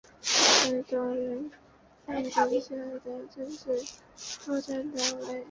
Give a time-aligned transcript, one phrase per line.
[0.65, 1.51] 为中联
[2.07, 5.39] 办底下的政治作战单位。